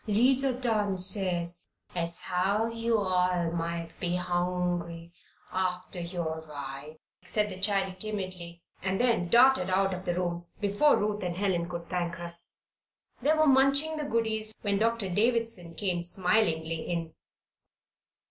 [0.07, 5.11] "'Liza done sez as how yo' all might be hongry
[5.53, 10.97] aftah yo' ride," said the child, timidly, and then darted out of the room before
[10.97, 12.35] Ruth and Helen could thank her.
[13.21, 17.13] They were munching the goodies when Doctor Davison came smilingly in.